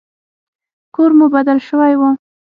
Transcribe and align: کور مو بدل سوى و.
کور 0.95 1.11
مو 1.17 1.25
بدل 1.35 1.57
سوى 1.67 1.93
و. 1.99 2.01